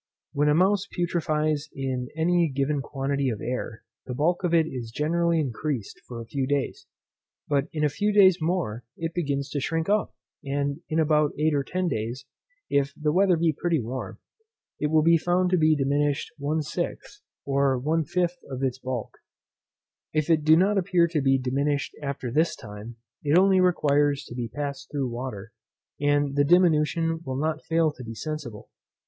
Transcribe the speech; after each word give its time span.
When 0.33 0.49
a 0.49 0.55
mouse 0.55 0.87
putrefies 0.91 1.69
in 1.75 2.07
any 2.17 2.49
given 2.51 2.81
quantity 2.81 3.29
of 3.29 3.39
air, 3.39 3.83
the 4.07 4.15
bulk 4.15 4.43
of 4.43 4.51
it 4.51 4.65
is 4.65 4.89
generally 4.89 5.39
increased 5.39 6.01
for 6.07 6.19
a 6.19 6.25
few 6.25 6.47
days; 6.47 6.87
but 7.47 7.67
in 7.71 7.83
a 7.83 7.87
few 7.87 8.11
days 8.11 8.41
more 8.41 8.83
it 8.97 9.13
begins 9.13 9.47
to 9.51 9.59
shrink 9.59 9.89
up, 9.89 10.15
and 10.43 10.79
in 10.89 10.97
about 10.99 11.33
eight 11.37 11.53
or 11.53 11.63
ten 11.63 11.87
days, 11.87 12.25
if 12.67 12.91
the 12.99 13.11
weather 13.11 13.37
be 13.37 13.53
pretty 13.55 13.79
warm, 13.79 14.17
it 14.79 14.87
will 14.89 15.03
be 15.03 15.17
found 15.19 15.51
to 15.51 15.57
be 15.59 15.75
diminished 15.75 16.31
1/6, 16.41 17.19
or 17.45 17.79
1/5 17.79 18.31
of 18.49 18.63
its 18.63 18.79
bulk. 18.79 19.19
If 20.13 20.31
it 20.31 20.43
do 20.43 20.57
not 20.57 20.79
appear 20.79 21.05
to 21.09 21.21
be 21.21 21.37
diminished 21.37 21.95
after 22.01 22.31
this 22.31 22.55
time, 22.55 22.95
it 23.23 23.37
only 23.37 23.61
requires 23.61 24.23
to 24.23 24.33
be 24.33 24.47
passed 24.47 24.89
through 24.89 25.09
water, 25.13 25.51
and 25.99 26.35
the 26.35 26.43
diminution 26.43 27.19
will 27.23 27.37
not 27.37 27.63
fail 27.63 27.91
to 27.91 28.03
be 28.03 28.15
sensible. 28.15 28.71